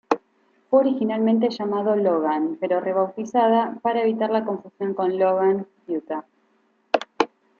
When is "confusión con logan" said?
4.43-5.67